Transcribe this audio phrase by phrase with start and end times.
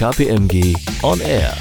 [0.00, 1.54] KPMG On Air.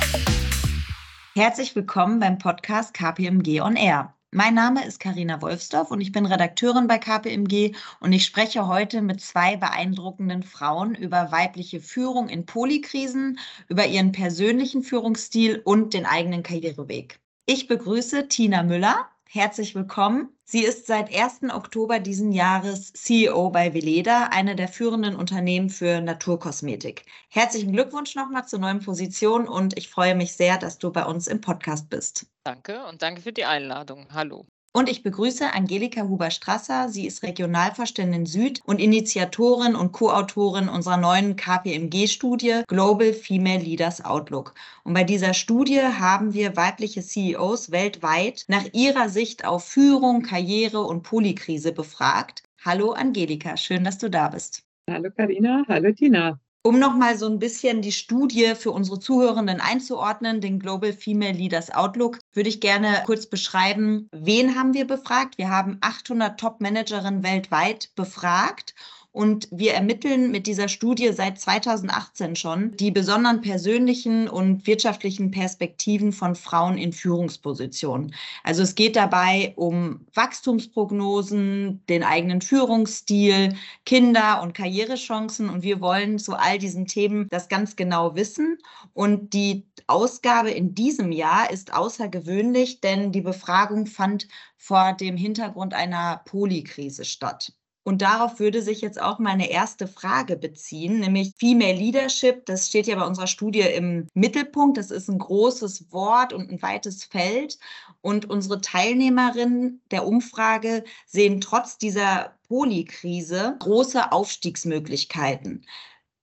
[1.35, 4.13] Herzlich willkommen beim Podcast KPMG On Air.
[4.31, 9.01] Mein Name ist Karina Wolfsdorf und ich bin Redakteurin bei KPMG und ich spreche heute
[9.01, 16.05] mit zwei beeindruckenden Frauen über weibliche Führung in Polikrisen, über ihren persönlichen Führungsstil und den
[16.05, 17.19] eigenen Karriereweg.
[17.45, 19.09] Ich begrüße Tina Müller.
[19.27, 20.29] Herzlich willkommen.
[20.51, 21.53] Sie ist seit 1.
[21.53, 27.05] Oktober diesen Jahres CEO bei Veleda, eine der führenden Unternehmen für Naturkosmetik.
[27.29, 31.27] Herzlichen Glückwunsch nochmal zur neuen Position und ich freue mich sehr, dass du bei uns
[31.27, 32.25] im Podcast bist.
[32.43, 34.07] Danke und danke für die Einladung.
[34.11, 34.47] Hallo.
[34.71, 36.89] Und ich begrüße Angelika Huber-Strasser.
[36.89, 44.53] Sie ist Regionalvorständin Süd und Initiatorin und Co-Autorin unserer neuen KPMG-Studie Global Female Leaders Outlook.
[44.83, 50.81] Und bei dieser Studie haben wir weibliche CEOs weltweit nach ihrer Sicht auf Führung, Karriere
[50.81, 52.43] und Polykrise befragt.
[52.63, 54.63] Hallo Angelika, schön, dass du da bist.
[54.87, 56.39] Hallo Karina, hallo Tina.
[56.61, 61.71] Um nochmal so ein bisschen die Studie für unsere Zuhörenden einzuordnen, den Global Female Leaders
[61.71, 65.37] Outlook, würde ich gerne kurz beschreiben, wen haben wir befragt?
[65.37, 68.75] Wir haben 800 Top-Managerinnen weltweit befragt
[69.11, 76.13] und wir ermitteln mit dieser Studie seit 2018 schon die besonderen persönlichen und wirtschaftlichen Perspektiven
[76.13, 78.13] von Frauen in Führungspositionen.
[78.43, 85.49] Also es geht dabei um Wachstumsprognosen, den eigenen Führungsstil, Kinder- und Karrierechancen.
[85.49, 88.59] Und wir wollen zu all diesen Themen das ganz genau wissen.
[88.93, 95.73] Und die Ausgabe in diesem Jahr ist außergewöhnlich, denn die Befragung fand vor dem Hintergrund
[95.73, 97.53] einer Polykrise statt.
[97.89, 102.45] Und darauf würde sich jetzt auch meine erste Frage beziehen, nämlich Female Leadership.
[102.45, 104.77] Das steht ja bei unserer Studie im Mittelpunkt.
[104.77, 107.57] Das ist ein großes Wort und ein weites Feld.
[108.01, 115.65] Und unsere Teilnehmerinnen der Umfrage sehen trotz dieser Polykrise große Aufstiegsmöglichkeiten.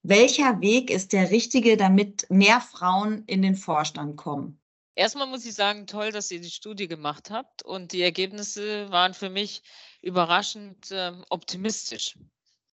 [0.03, 4.57] Welcher Weg ist der richtige, damit mehr Frauen in den Vorstand kommen?
[4.95, 9.13] Erstmal muss ich sagen, toll, dass ihr die Studie gemacht habt und die Ergebnisse waren
[9.13, 9.61] für mich
[10.01, 12.15] überraschend äh, optimistisch.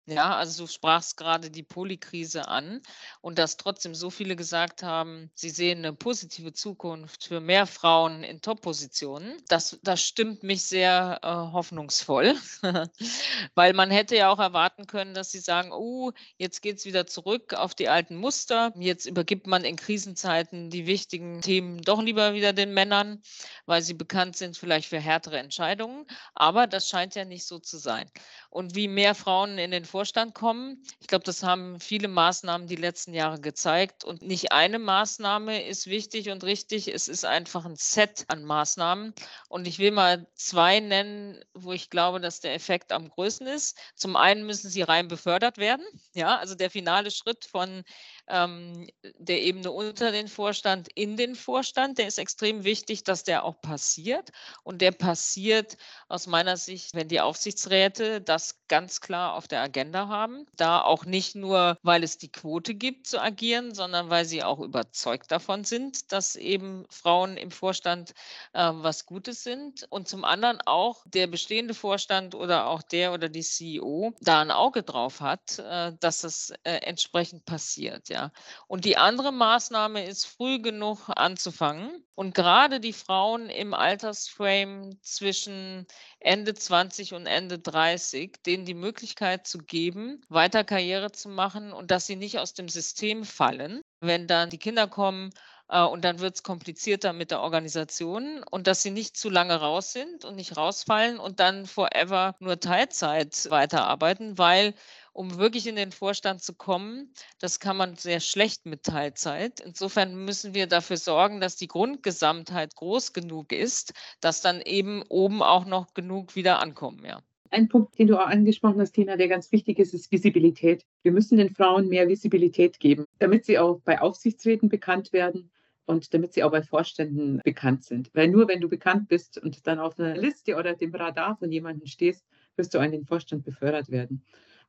[0.07, 2.83] Ja, also du sprachst gerade die Polykrise an
[3.23, 8.23] und dass trotzdem so viele gesagt haben, sie sehen eine positive Zukunft für mehr Frauen
[8.23, 9.43] in Top-Positionen.
[9.49, 12.35] Das, das stimmt mich sehr äh, hoffnungsvoll,
[13.55, 17.07] weil man hätte ja auch erwarten können, dass sie sagen, oh, jetzt geht es wieder
[17.07, 18.75] zurück auf die alten Muster.
[18.77, 23.23] Jetzt übergibt man in Krisenzeiten die wichtigen Themen doch lieber wieder den Männern,
[23.65, 26.05] weil sie bekannt sind vielleicht für härtere Entscheidungen.
[26.35, 28.11] Aber das scheint ja nicht so zu sein.
[28.51, 30.82] Und wie mehr Frauen in den Vorstand kommen.
[30.99, 34.03] Ich glaube, das haben viele Maßnahmen die letzten Jahre gezeigt.
[34.03, 36.93] Und nicht eine Maßnahme ist wichtig und richtig.
[36.93, 39.15] Es ist einfach ein Set an Maßnahmen.
[39.49, 43.78] Und ich will mal zwei nennen, wo ich glaube, dass der Effekt am größten ist.
[43.94, 45.87] Zum einen müssen sie rein befördert werden.
[46.12, 47.84] Ja, also der finale Schritt von
[48.27, 48.87] ähm,
[49.19, 53.61] der Ebene unter den Vorstand in den Vorstand, der ist extrem wichtig, dass der auch
[53.61, 54.31] passiert.
[54.62, 55.77] Und der passiert
[56.09, 60.47] aus meiner Sicht, wenn die Aufsichtsräte das ganz klar auf der Agenda haben.
[60.57, 64.61] Da auch nicht nur, weil es die Quote gibt zu agieren, sondern weil sie auch
[64.61, 68.12] überzeugt davon sind, dass eben Frauen im Vorstand
[68.53, 69.87] äh, was Gutes sind.
[69.91, 74.51] Und zum anderen auch der bestehende Vorstand oder auch der oder die CEO da ein
[74.51, 78.09] Auge drauf hat, äh, dass das äh, entsprechend passiert.
[78.15, 78.31] Ja.
[78.69, 82.05] Und die andere Maßnahme ist, früh genug anzufangen.
[82.15, 85.85] Und gerade die Frauen im Altersframe zwischen
[86.21, 91.91] Ende 20 und Ende 30, denen die Möglichkeit zu geben, weiter Karriere zu machen und
[91.91, 95.31] dass sie nicht aus dem System fallen, wenn dann die Kinder kommen
[95.69, 99.93] und dann wird es komplizierter mit der Organisation und dass sie nicht zu lange raus
[99.93, 104.75] sind und nicht rausfallen und dann forever nur Teilzeit weiterarbeiten, weil
[105.15, 107.15] um wirklich in den Vorstand zu kommen.
[107.39, 109.61] Das kann man sehr schlecht mit Teilzeit.
[109.61, 115.43] Insofern müssen wir dafür sorgen, dass die Grundgesamtheit groß genug ist, dass dann eben oben
[115.43, 117.05] auch noch genug wieder ankommen.
[117.05, 117.21] Ja.
[117.51, 120.85] Ein Punkt, den du auch angesprochen hast, Tina, der ganz wichtig ist, ist Visibilität.
[121.03, 125.50] Wir müssen den Frauen mehr Visibilität geben, damit sie auch bei Aufsichtsräten bekannt werden
[125.87, 128.11] und damit sie auch bei Vorständen bekannt sind.
[128.15, 131.51] Weil nur wenn du bekannt bist und dann auf einer Liste oder dem Radar von
[131.53, 132.25] jemandem stehst,
[132.57, 134.23] wirst du an den Vorstand befördert werden.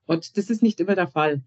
[0.06, 1.42] Und das ist nicht immer der Fall.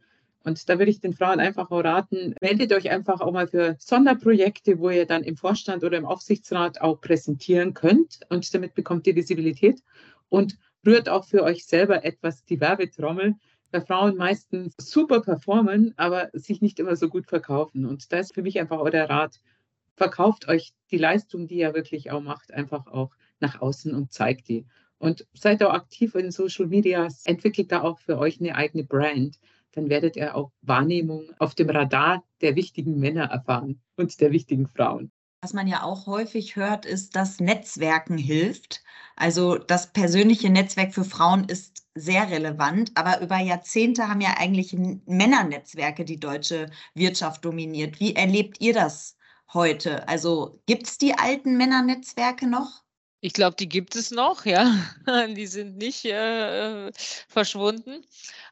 [0.45, 3.77] Und da würde ich den Frauen einfach auch raten, meldet euch einfach auch mal für
[3.79, 8.21] Sonderprojekte, wo ihr dann im Vorstand oder im Aufsichtsrat auch präsentieren könnt.
[8.31, 9.83] Und damit bekommt ihr Visibilität
[10.29, 10.57] und
[10.87, 13.35] rührt auch für euch selber etwas die Werbetrommel,
[13.73, 17.85] weil Frauen meistens super performen, aber sich nicht immer so gut verkaufen.
[17.85, 19.41] Und da ist für mich einfach auch der Rat,
[19.99, 23.11] verkauft euch die Leistung, die ihr wirklich auch macht, einfach auch
[23.41, 24.65] nach außen und zeigt die.
[24.99, 29.39] Und seid auch aktiv in Social Media, entwickelt da auch für euch eine eigene Brand,
[29.73, 34.67] dann werdet ihr auch Wahrnehmung auf dem Radar der wichtigen Männer erfahren und der wichtigen
[34.67, 35.13] Frauen.
[35.43, 38.83] Was man ja auch häufig hört, ist, dass Netzwerken hilft.
[39.15, 44.77] Also das persönliche Netzwerk für Frauen ist sehr relevant, aber über Jahrzehnte haben ja eigentlich
[45.07, 48.01] Männernetzwerke die deutsche Wirtschaft dominiert.
[48.01, 49.18] Wie erlebt ihr das
[49.53, 50.07] heute?
[50.09, 52.85] Also gibt es die alten Männernetzwerke noch?
[53.21, 54.73] Ich glaube, die gibt es noch, ja.
[55.37, 56.93] Die sind nicht äh,
[57.29, 58.05] verschwunden.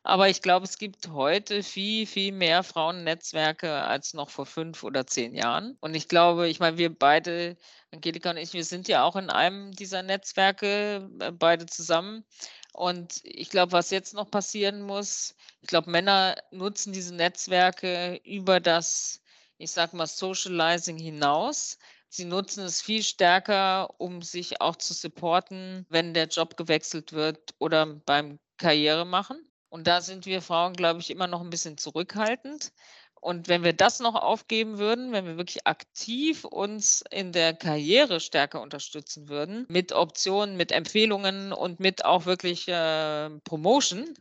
[0.02, 5.06] Aber ich glaube, es gibt heute viel, viel mehr Frauennetzwerke als noch vor fünf oder
[5.06, 5.76] zehn Jahren.
[5.80, 7.56] Und ich glaube, ich meine, wir beide,
[7.92, 12.24] Angelika und ich, wir sind ja auch in einem dieser Netzwerke, äh, beide zusammen.
[12.72, 18.58] Und ich glaube, was jetzt noch passieren muss, ich glaube, Männer nutzen diese Netzwerke über
[18.60, 19.22] das,
[19.58, 25.86] ich sage mal, Socializing hinaus Sie nutzen es viel stärker, um sich auch zu supporten,
[25.88, 29.38] wenn der Job gewechselt wird oder beim Karriere machen.
[29.68, 32.72] Und da sind wir Frauen, glaube ich, immer noch ein bisschen zurückhaltend.
[33.20, 38.20] Und wenn wir das noch aufgeben würden, wenn wir wirklich aktiv uns in der Karriere
[38.20, 44.14] stärker unterstützen würden, mit Optionen, mit Empfehlungen und mit auch wirklich äh, Promotion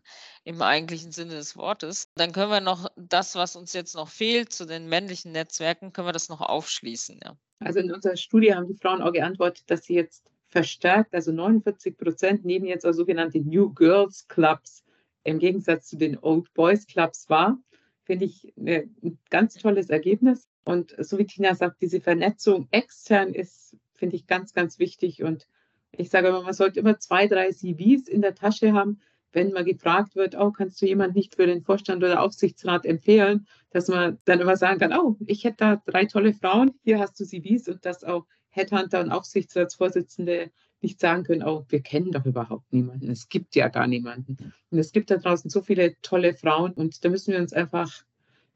[0.45, 4.53] im eigentlichen Sinne des Wortes, dann können wir noch das, was uns jetzt noch fehlt
[4.53, 7.19] zu den männlichen Netzwerken, können wir das noch aufschließen.
[7.23, 7.35] Ja.
[7.59, 11.97] Also in unserer Studie haben die Frauen auch geantwortet, dass sie jetzt verstärkt, also 49
[11.97, 14.85] Prozent nehmen jetzt auch sogenannte New Girls Clubs
[15.23, 17.57] im Gegensatz zu den Old Boys Clubs wahr.
[18.03, 20.47] Finde ich ein ganz tolles Ergebnis.
[20.63, 25.23] Und so wie Tina sagt, diese Vernetzung extern ist, finde ich, ganz, ganz wichtig.
[25.23, 25.47] Und
[25.91, 29.01] ich sage immer, man sollte immer zwei, drei CVs in der Tasche haben,
[29.35, 33.45] wenn mal gefragt wird, oh, kannst du jemanden nicht für den Vorstand oder Aufsichtsrat empfehlen,
[33.69, 37.19] dass man dann immer sagen kann, oh, ich hätte da drei tolle Frauen, hier hast
[37.19, 40.51] du CVs und dass auch Headhunter und Aufsichtsratsvorsitzende
[40.81, 43.09] nicht sagen können, oh, wir kennen doch überhaupt niemanden.
[43.09, 44.53] Es gibt ja gar niemanden.
[44.69, 47.91] Und es gibt da draußen so viele tolle Frauen und da müssen wir uns einfach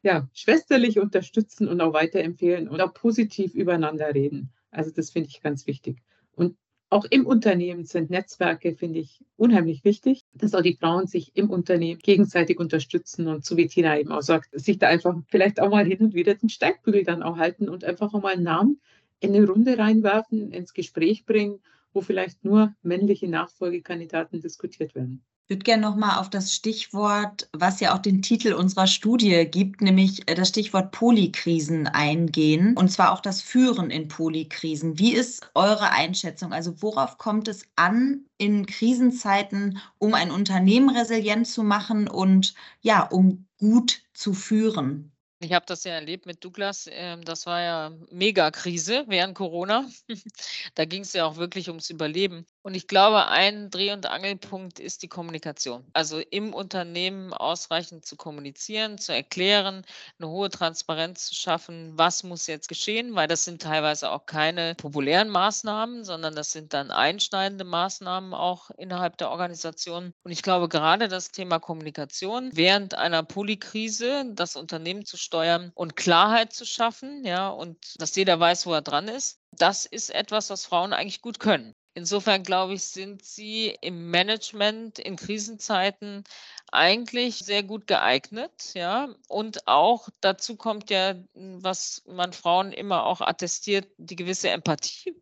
[0.02, 4.54] ja, schwesterlich unterstützen und auch weiterempfehlen und auch positiv übereinander reden.
[4.72, 6.02] Also das finde ich ganz wichtig.
[6.36, 6.56] Und
[6.90, 11.50] auch im Unternehmen sind Netzwerke, finde ich, unheimlich wichtig, dass auch die Frauen sich im
[11.50, 15.70] Unternehmen gegenseitig unterstützen und so wie Tina eben auch sagt, sich da einfach vielleicht auch
[15.70, 18.82] mal hin und wieder den Steigbügel dann auch halten und einfach auch mal einen Namen
[19.20, 21.60] in eine Runde reinwerfen, ins Gespräch bringen,
[21.94, 25.24] wo vielleicht nur männliche Nachfolgekandidaten diskutiert werden.
[25.50, 29.82] Ich würde gerne nochmal auf das Stichwort, was ja auch den Titel unserer Studie gibt,
[29.82, 35.00] nämlich äh, das Stichwort Polykrisen eingehen und zwar auch das Führen in Polykrisen.
[35.00, 36.54] Wie ist eure Einschätzung?
[36.54, 43.02] Also worauf kommt es an in Krisenzeiten, um ein Unternehmen resilient zu machen und ja,
[43.02, 45.12] um gut zu führen?
[45.42, 46.90] Ich habe das ja erlebt mit Douglas.
[46.92, 49.88] Ähm, das war ja Megakrise während Corona.
[50.76, 52.46] da ging es ja auch wirklich ums Überleben.
[52.62, 55.86] Und ich glaube, ein Dreh- und Angelpunkt ist die Kommunikation.
[55.94, 59.86] Also im Unternehmen ausreichend zu kommunizieren, zu erklären,
[60.20, 64.76] eine hohe Transparenz zu schaffen, was muss jetzt geschehen, weil das sind teilweise auch keine
[64.76, 70.14] populären Maßnahmen, sondern das sind dann einschneidende Maßnahmen auch innerhalb der Organisation.
[70.24, 75.96] Und ich glaube, gerade das Thema Kommunikation während einer Polykrise, das Unternehmen zu steuern und
[75.96, 80.50] Klarheit zu schaffen, ja, und dass jeder weiß, wo er dran ist, das ist etwas,
[80.50, 81.76] was Frauen eigentlich gut können.
[81.94, 86.24] Insofern glaube ich, sind sie im Management in Krisenzeiten
[86.72, 89.14] eigentlich sehr gut geeignet, ja.
[89.28, 95.16] Und auch dazu kommt ja, was man Frauen immer auch attestiert, die gewisse Empathie.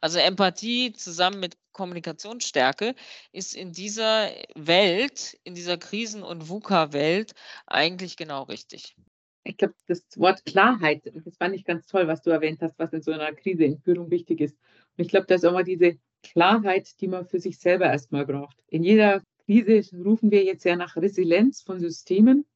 [0.00, 2.94] Also Empathie zusammen mit Kommunikationsstärke
[3.32, 7.34] ist in dieser Welt, in dieser Krisen- und VUCA-Welt
[7.66, 8.96] eigentlich genau richtig.
[9.44, 12.92] Ich glaube, das Wort Klarheit, das fand ich ganz toll, was du erwähnt hast, was
[12.92, 14.56] in so einer Krise in Führung wichtig ist.
[14.96, 18.24] Und ich glaube, da ist auch mal diese Klarheit, die man für sich selber erstmal
[18.24, 18.56] braucht.
[18.68, 22.46] In jeder Krise rufen wir jetzt ja nach Resilienz von Systemen.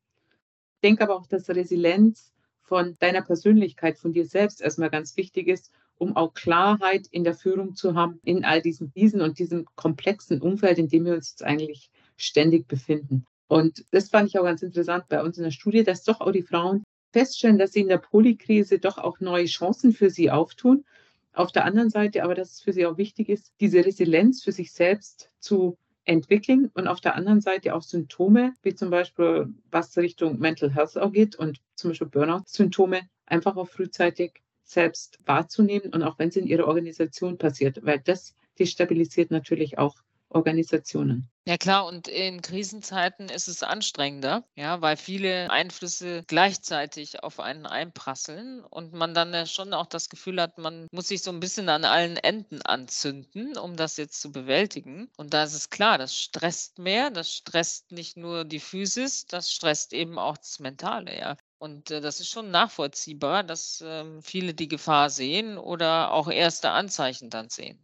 [0.77, 5.49] Ich denke aber auch, dass Resilienz von deiner Persönlichkeit, von dir selbst erstmal ganz wichtig
[5.49, 9.67] ist, um auch Klarheit in der Führung zu haben in all diesen Krisen und diesem
[9.75, 13.27] komplexen Umfeld, in dem wir uns jetzt eigentlich ständig befinden.
[13.49, 16.33] Und das fand ich auch ganz interessant bei uns in der Studie, dass doch auch
[16.33, 20.85] die Frauen feststellen, dass sie in der Polykrise doch auch neue Chancen für sie auftun.
[21.33, 24.53] Auf der anderen Seite aber, dass es für sie auch wichtig ist, diese Resilienz für
[24.53, 29.97] sich selbst zu entwickeln und auf der anderen Seite auch Symptome, wie zum Beispiel was
[29.97, 36.03] Richtung Mental Health auch geht und zum Beispiel Burnout-Symptome, einfach auch frühzeitig selbst wahrzunehmen und
[36.03, 39.97] auch wenn es in ihrer Organisation passiert, weil das destabilisiert natürlich auch
[40.31, 41.31] Organisationen.
[41.47, 47.65] Ja klar, und in Krisenzeiten ist es anstrengender, ja, weil viele Einflüsse gleichzeitig auf einen
[47.65, 51.71] einprasseln und man dann schon auch das Gefühl hat, man muss sich so ein bisschen
[51.71, 55.09] an allen Enden anzünden, um das jetzt zu bewältigen.
[55.17, 59.51] Und da ist es klar, das stresst mehr, das stresst nicht nur die Physis, das
[59.51, 61.37] stresst eben auch das Mentale, ja.
[61.59, 66.71] Und äh, das ist schon nachvollziehbar, dass ähm, viele die Gefahr sehen oder auch erste
[66.71, 67.83] Anzeichen dann sehen.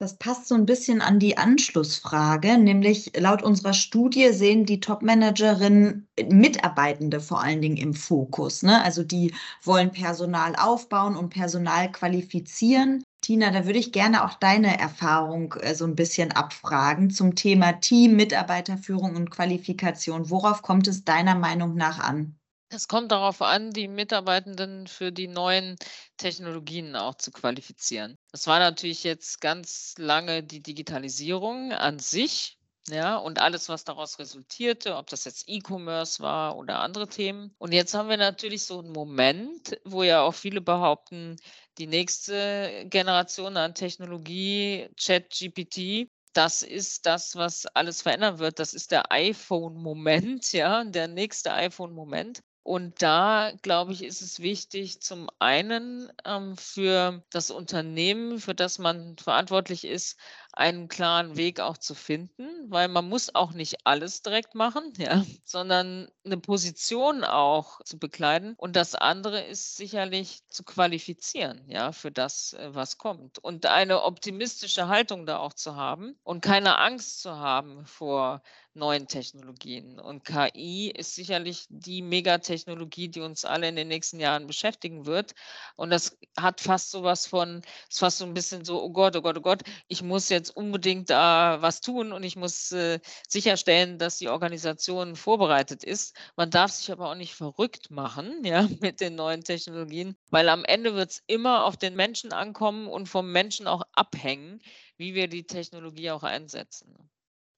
[0.00, 6.06] Das passt so ein bisschen an die Anschlussfrage, nämlich laut unserer Studie sehen die Top-Managerinnen
[6.28, 8.62] Mitarbeitende vor allen Dingen im Fokus.
[8.62, 8.80] Ne?
[8.84, 13.02] Also die wollen Personal aufbauen und Personal qualifizieren.
[13.22, 17.72] Tina, da würde ich gerne auch deine Erfahrung äh, so ein bisschen abfragen zum Thema
[17.72, 20.30] Team, Mitarbeiterführung und Qualifikation.
[20.30, 22.37] Worauf kommt es deiner Meinung nach an?
[22.70, 25.76] Es kommt darauf an, die Mitarbeitenden für die neuen
[26.18, 28.18] Technologien auch zu qualifizieren.
[28.30, 32.58] Das war natürlich jetzt ganz lange die Digitalisierung an sich,
[32.90, 37.54] ja, und alles, was daraus resultierte, ob das jetzt E-Commerce war oder andere Themen.
[37.58, 41.36] Und jetzt haben wir natürlich so einen Moment, wo ja auch viele behaupten,
[41.78, 48.58] die nächste Generation an Technologie, Chat-GPT, das ist das, was alles verändern wird.
[48.58, 52.42] Das ist der iPhone-Moment, ja, der nächste iPhone-Moment.
[52.68, 58.78] Und da, glaube ich, ist es wichtig, zum einen ähm, für das Unternehmen, für das
[58.78, 60.18] man verantwortlich ist,
[60.58, 65.24] einen klaren Weg auch zu finden, weil man muss auch nicht alles direkt machen, ja,
[65.44, 68.54] sondern eine Position auch zu bekleiden.
[68.56, 73.38] Und das andere ist sicherlich zu qualifizieren, ja, für das, äh, was kommt.
[73.38, 78.42] Und eine optimistische Haltung da auch zu haben und keine Angst zu haben vor
[78.78, 80.00] neuen Technologien.
[80.00, 85.34] Und KI ist sicherlich die Megatechnologie, die uns alle in den nächsten Jahren beschäftigen wird.
[85.76, 89.16] Und das hat fast so was von, ist fast so ein bisschen so, oh Gott,
[89.16, 93.00] oh Gott, oh Gott, ich muss jetzt unbedingt da was tun und ich muss äh,
[93.28, 96.16] sicherstellen, dass die Organisation vorbereitet ist.
[96.36, 100.64] Man darf sich aber auch nicht verrückt machen, ja, mit den neuen Technologien, weil am
[100.64, 104.60] Ende wird es immer auf den Menschen ankommen und vom Menschen auch abhängen,
[104.96, 106.94] wie wir die Technologie auch einsetzen.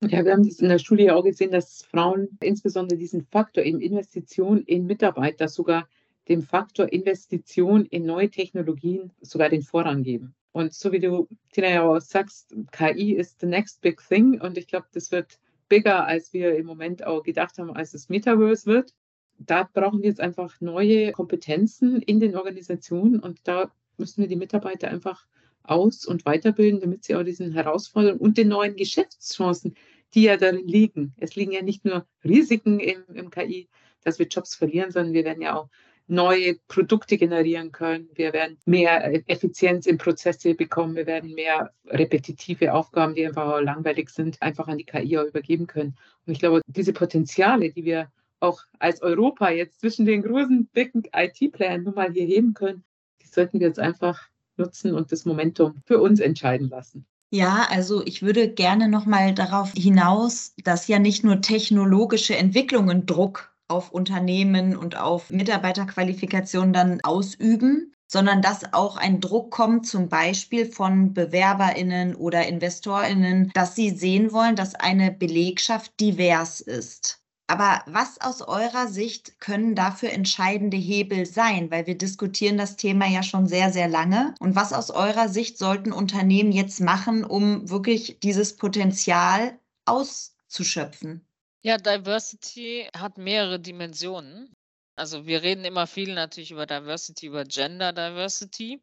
[0.03, 3.81] Ja, wir haben das in der Studie auch gesehen, dass Frauen insbesondere diesen Faktor in
[3.81, 5.89] Investition in Mitarbeiter sogar
[6.29, 10.35] dem Faktor Investition in neue Technologien sogar den Vorrang geben.
[10.53, 14.59] Und so wie du, Tina, ja auch sagst, KI ist the next big thing und
[14.59, 15.39] ich glaube, das wird
[15.69, 18.93] bigger, als wir im Moment auch gedacht haben, als das Metaverse wird.
[19.39, 24.37] Da brauchen wir jetzt einfach neue Kompetenzen in den Organisationen und da müssen wir die
[24.37, 25.27] Mitarbeiter einfach
[25.63, 29.75] aus- und weiterbilden, damit sie auch diesen Herausforderungen und den neuen Geschäftschancen,
[30.15, 31.15] die ja darin liegen.
[31.19, 33.69] Es liegen ja nicht nur Risiken im, im KI,
[34.03, 35.69] dass wir Jobs verlieren, sondern wir werden ja auch
[36.11, 38.09] neue Produkte generieren können.
[38.15, 40.97] Wir werden mehr Effizienz in Prozesse bekommen.
[40.97, 45.97] Wir werden mehr repetitive Aufgaben, die einfach langweilig sind, einfach an die KI übergeben können.
[46.27, 51.05] Und ich glaube, diese Potenziale, die wir auch als Europa jetzt zwischen den großen, dicken
[51.15, 52.83] IT-Playern nun mal hier heben können,
[53.23, 57.07] die sollten wir jetzt einfach nutzen und das Momentum für uns entscheiden lassen.
[57.33, 63.07] Ja, also ich würde gerne noch mal darauf hinaus, dass ja nicht nur technologische Entwicklungen
[63.07, 70.09] Druck auf Unternehmen und auf Mitarbeiterqualifikationen dann ausüben, sondern dass auch ein Druck kommt, zum
[70.09, 77.21] Beispiel von Bewerberinnen oder Investorinnen, dass sie sehen wollen, dass eine Belegschaft divers ist.
[77.47, 81.71] Aber was aus eurer Sicht können dafür entscheidende Hebel sein?
[81.73, 84.37] Weil wir diskutieren das Thema ja schon sehr, sehr lange.
[84.39, 91.27] Und was aus eurer Sicht sollten Unternehmen jetzt machen, um wirklich dieses Potenzial auszuschöpfen?
[91.63, 94.57] Ja, Diversity hat mehrere Dimensionen.
[94.97, 98.83] Also wir reden immer viel natürlich über Diversity, über Gender Diversity.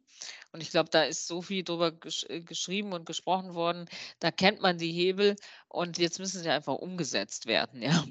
[0.52, 3.86] Und ich glaube, da ist so viel drüber gesch äh, geschrieben und gesprochen worden.
[4.20, 5.36] Da kennt man die Hebel
[5.68, 7.82] und jetzt müssen sie einfach umgesetzt werden.
[7.88, 8.04] Ja.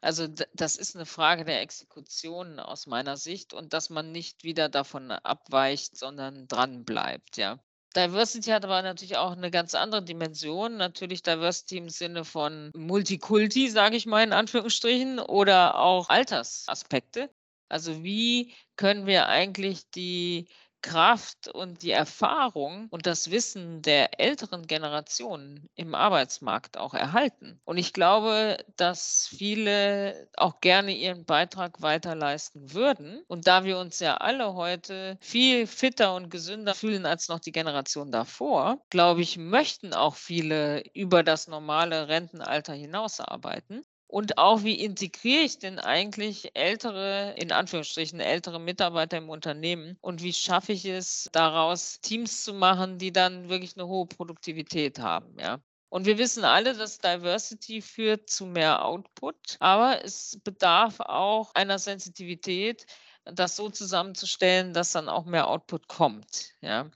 [0.00, 4.68] Also das ist eine Frage der Exekution aus meiner Sicht und dass man nicht wieder
[4.68, 7.36] davon abweicht, sondern dran bleibt.
[7.36, 7.58] Ja.
[7.96, 10.76] Diversity hat aber natürlich auch eine ganz andere Dimension.
[10.76, 17.30] Natürlich Diversity im Sinne von Multikulti, sage ich mal in Anführungsstrichen, oder auch Altersaspekte.
[17.68, 20.48] Also wie können wir eigentlich die
[20.84, 27.58] Kraft und die Erfahrung und das Wissen der älteren Generationen im Arbeitsmarkt auch erhalten.
[27.64, 33.22] Und ich glaube, dass viele auch gerne ihren Beitrag weiter leisten würden.
[33.28, 37.52] Und da wir uns ja alle heute viel fitter und gesünder fühlen als noch die
[37.52, 43.82] Generation davor, glaube ich, möchten auch viele über das normale Rentenalter hinaus arbeiten.
[44.14, 49.98] Und auch, wie integriere ich denn eigentlich ältere, in Anführungsstrichen, ältere Mitarbeiter im Unternehmen?
[50.02, 55.00] Und wie schaffe ich es, daraus Teams zu machen, die dann wirklich eine hohe Produktivität
[55.00, 55.36] haben?
[55.40, 55.58] Ja.
[55.88, 61.80] Und wir wissen alle, dass Diversity führt zu mehr Output, aber es bedarf auch einer
[61.80, 62.86] Sensitivität,
[63.24, 66.54] das so zusammenzustellen, dass dann auch mehr Output kommt.
[66.60, 66.90] Ja.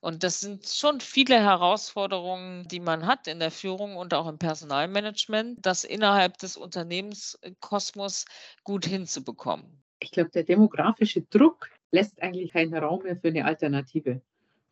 [0.00, 4.38] Und das sind schon viele Herausforderungen, die man hat in der Führung und auch im
[4.38, 8.26] Personalmanagement, das innerhalb des Unternehmenskosmos
[8.64, 9.82] gut hinzubekommen.
[10.00, 14.20] Ich glaube, der demografische Druck lässt eigentlich keinen Raum mehr für eine Alternative.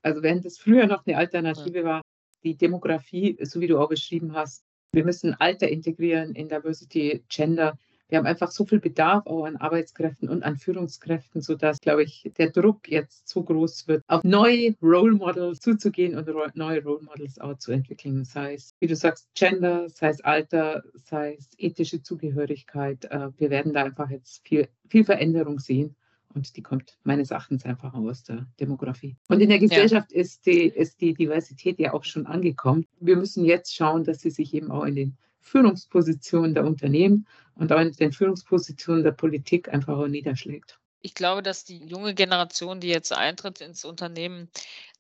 [0.03, 2.03] Also während es früher noch eine Alternative war,
[2.43, 7.79] die Demografie, so wie du auch beschrieben hast, wir müssen Alter integrieren in Diversity, Gender.
[8.11, 12.31] Wir haben einfach so viel Bedarf auch an Arbeitskräften und an Führungskräften, sodass, glaube ich,
[12.37, 17.39] der Druck jetzt so groß wird, auf neue Role Models zuzugehen und neue Role Models
[17.41, 18.25] auch zu entwickeln.
[18.25, 23.05] Sei es, wie du sagst, Gender, sei es Alter, sei es ethische Zugehörigkeit.
[23.07, 25.95] Äh, wir werden da einfach jetzt viel, viel Veränderung sehen.
[26.33, 29.17] Und die kommt meines Erachtens einfach aus der Demografie.
[29.29, 30.21] Und in der Gesellschaft ja.
[30.21, 32.87] ist, die, ist die Diversität ja auch schon angekommen.
[33.01, 37.27] Wir müssen jetzt schauen, dass sie sich eben auch in den Führungspositionen der Unternehmen
[37.61, 40.79] und auch in den Führungspositionen der Politik einfach auch niederschlägt.
[41.03, 44.51] Ich glaube, dass die junge Generation, die jetzt eintritt ins Unternehmen,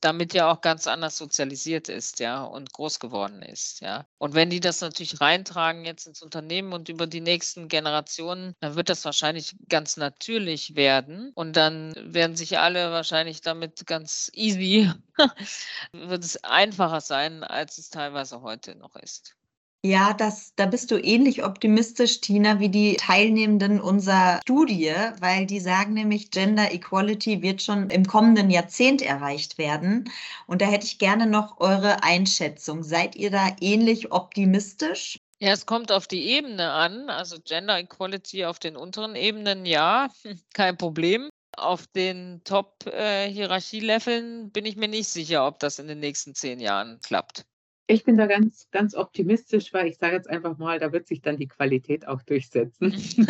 [0.00, 4.06] damit ja auch ganz anders sozialisiert ist, ja, und groß geworden ist, ja.
[4.18, 8.76] Und wenn die das natürlich reintragen jetzt ins Unternehmen und über die nächsten Generationen, dann
[8.76, 11.32] wird das wahrscheinlich ganz natürlich werden.
[11.34, 14.90] Und dann werden sich alle wahrscheinlich damit ganz easy,
[15.92, 19.36] wird es einfacher sein, als es teilweise heute noch ist.
[19.82, 25.58] Ja, das, da bist du ähnlich optimistisch, Tina, wie die Teilnehmenden unserer Studie, weil die
[25.58, 30.10] sagen nämlich, Gender Equality wird schon im kommenden Jahrzehnt erreicht werden.
[30.46, 32.82] Und da hätte ich gerne noch eure Einschätzung.
[32.82, 35.18] Seid ihr da ähnlich optimistisch?
[35.38, 37.08] Ja, es kommt auf die Ebene an.
[37.08, 40.10] Also Gender Equality auf den unteren Ebenen, ja,
[40.52, 41.30] kein Problem.
[41.56, 46.60] Auf den Top-Hierarchieleveln äh, bin ich mir nicht sicher, ob das in den nächsten zehn
[46.60, 47.46] Jahren klappt.
[47.90, 51.22] Ich bin da ganz, ganz optimistisch, weil ich sage jetzt einfach mal, da wird sich
[51.22, 52.94] dann die Qualität auch durchsetzen.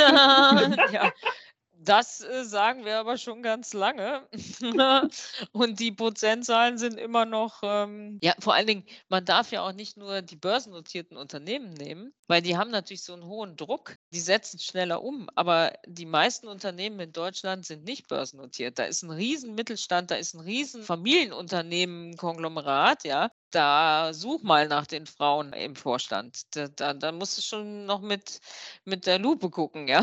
[0.92, 1.12] ja,
[1.82, 4.28] das äh, sagen wir aber schon ganz lange.
[5.52, 9.72] und die Prozentzahlen sind immer noch, ähm, ja, vor allen Dingen, man darf ja auch
[9.72, 14.20] nicht nur die börsennotierten Unternehmen nehmen, weil die haben natürlich so einen hohen Druck, die
[14.20, 15.28] setzen schneller um.
[15.34, 18.78] Aber die meisten Unternehmen in Deutschland sind nicht börsennotiert.
[18.78, 23.30] Da ist ein riesen Mittelstand, da ist ein riesen Familienunternehmen, Konglomerat, ja.
[23.50, 26.42] Da such mal nach den Frauen im Vorstand.
[26.54, 28.40] Da, da, da musst du schon noch mit,
[28.84, 30.02] mit der Lupe gucken, ja.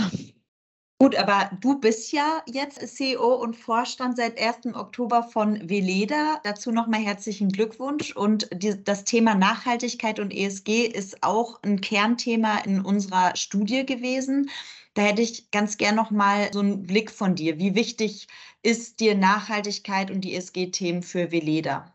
[1.00, 4.76] Gut, aber du bist ja jetzt CEO und Vorstand seit 1.
[4.76, 6.40] Oktober von Veleda.
[6.44, 8.16] Dazu nochmal herzlichen Glückwunsch.
[8.16, 14.50] Und die, das Thema Nachhaltigkeit und ESG ist auch ein Kernthema in unserer Studie gewesen.
[14.96, 17.60] Da hätte ich ganz gern nochmal so einen Blick von dir.
[17.60, 18.28] Wie wichtig
[18.64, 21.94] ist dir Nachhaltigkeit und die ESG-Themen für Veleda?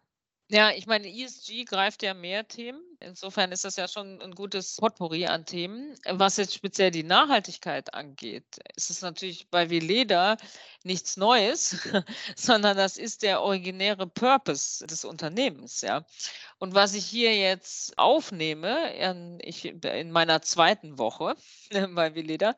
[0.49, 2.83] Ja, ich meine, ESG greift ja mehr Themen.
[3.01, 5.97] Insofern ist das ja schon ein gutes Potpourri an Themen.
[6.07, 8.45] Was jetzt speziell die Nachhaltigkeit angeht,
[8.77, 10.37] ist es natürlich bei Veleda
[10.85, 11.89] nichts Neues,
[12.37, 15.81] sondern das ist der originäre Purpose des Unternehmens.
[15.81, 16.05] Ja.
[16.59, 21.35] Und was ich hier jetzt aufnehme, in, ich, in meiner zweiten Woche
[21.71, 22.55] bei Veleda,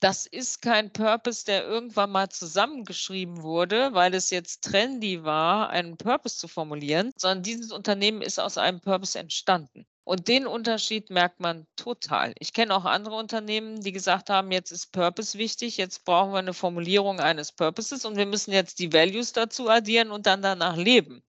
[0.00, 5.96] das ist kein Purpose, der irgendwann mal zusammengeschrieben wurde, weil es jetzt trendy war, einen
[5.96, 9.86] Purpose zu formulieren, sondern dieses Unternehmen ist aus einem Purpose entstanden.
[10.04, 12.32] Und den Unterschied merkt man total.
[12.38, 16.38] Ich kenne auch andere Unternehmen, die gesagt haben, jetzt ist Purpose wichtig, jetzt brauchen wir
[16.38, 20.76] eine Formulierung eines Purposes und wir müssen jetzt die Values dazu addieren und dann danach
[20.76, 21.24] leben.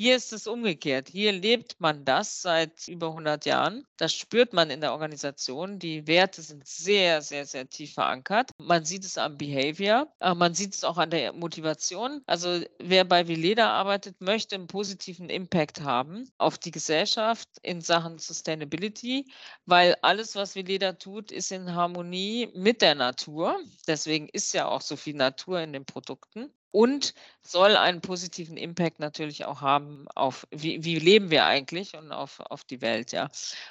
[0.00, 1.08] Hier ist es umgekehrt.
[1.08, 3.84] Hier lebt man das seit über 100 Jahren.
[3.96, 5.80] Das spürt man in der Organisation.
[5.80, 8.52] Die Werte sind sehr, sehr, sehr tief verankert.
[8.58, 10.06] Man sieht es am Behavior.
[10.20, 12.22] Äh, man sieht es auch an der Motivation.
[12.26, 18.20] Also wer bei Vileda arbeitet, möchte einen positiven Impact haben auf die Gesellschaft in Sachen
[18.20, 19.26] Sustainability,
[19.66, 23.58] weil alles, was Vileda tut, ist in Harmonie mit der Natur.
[23.88, 29.00] Deswegen ist ja auch so viel Natur in den Produkten und soll einen positiven Impact
[29.00, 33.28] natürlich auch haben auf, wie, wie leben wir eigentlich und auf, auf die Welt, ja.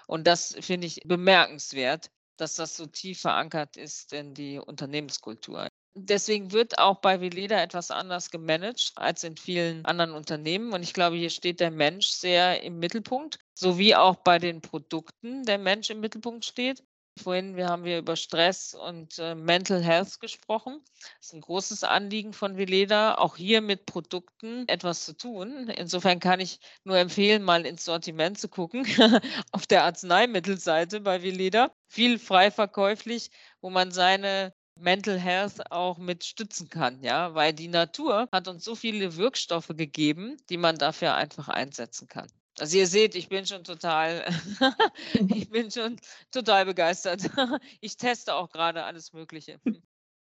[0.07, 5.67] Und das finde ich bemerkenswert, dass das so tief verankert ist in die Unternehmenskultur.
[5.99, 10.71] Deswegen wird auch bei Veleda etwas anders gemanagt als in vielen anderen Unternehmen.
[10.71, 15.43] Und ich glaube, hier steht der Mensch sehr im Mittelpunkt, sowie auch bei den Produkten
[15.43, 16.83] der Mensch im Mittelpunkt steht.
[17.17, 20.81] Vorhin wir haben wir über Stress und äh, Mental Health gesprochen.
[21.17, 25.69] Das ist ein großes Anliegen von Veleda, auch hier mit Produkten etwas zu tun.
[25.69, 28.85] Insofern kann ich nur empfehlen, mal ins Sortiment zu gucken
[29.51, 31.71] auf der Arzneimittelseite bei Veleda.
[31.87, 33.29] Viel frei verkäuflich,
[33.61, 38.63] wo man seine Mental Health auch mit stützen kann, ja, weil die Natur hat uns
[38.63, 42.27] so viele Wirkstoffe gegeben, die man dafür einfach einsetzen kann.
[42.59, 44.25] Also ihr seht, ich bin schon total,
[45.13, 45.97] ich bin schon
[46.31, 47.21] total begeistert.
[47.81, 49.59] Ich teste auch gerade alles Mögliche.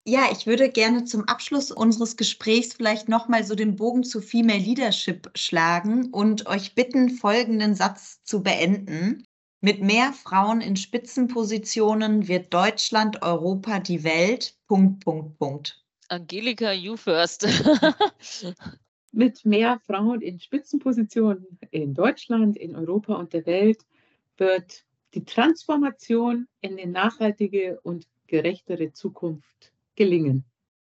[0.07, 4.59] Ja, ich würde gerne zum Abschluss unseres Gesprächs vielleicht nochmal so den Bogen zu Female
[4.59, 9.25] Leadership schlagen und euch bitten, folgenden Satz zu beenden.
[9.61, 14.55] Mit mehr Frauen in Spitzenpositionen wird Deutschland, Europa, die Welt.
[14.67, 15.83] Punkt, Punkt, Punkt.
[16.07, 17.47] Angelika, you first.
[19.15, 23.85] Mit mehr Frauen in Spitzenpositionen in Deutschland, in Europa und der Welt
[24.35, 30.43] wird die Transformation in eine nachhaltige und gerechtere Zukunft gelingen?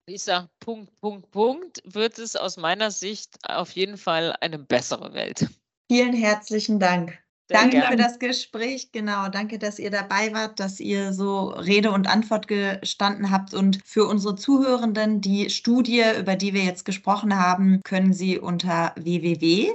[0.04, 5.14] Ich sage, Punkt, Punkt, Punkt, wird es aus meiner Sicht auf jeden Fall eine bessere
[5.14, 5.48] Welt.
[5.90, 7.18] Vielen herzlichen Dank.
[7.51, 7.91] Danke gern.
[7.91, 9.29] für das Gespräch, genau.
[9.29, 13.55] Danke, dass ihr dabei wart, dass ihr so Rede und Antwort gestanden habt.
[13.55, 18.95] Und für unsere Zuhörenden, die Studie, über die wir jetzt gesprochen haben, können Sie unter
[18.97, 19.71] www.kpmg.de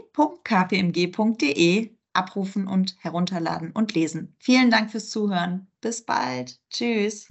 [2.14, 4.34] abrufen und herunterladen und lesen.
[4.40, 5.68] Vielen Dank fürs Zuhören.
[5.82, 6.58] Bis bald.
[6.70, 7.28] Tschüss.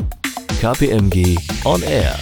[0.61, 2.19] KPMG On Air.